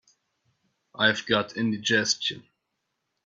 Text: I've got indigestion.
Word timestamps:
I've 0.95 1.27
got 1.27 1.55
indigestion. 1.55 2.47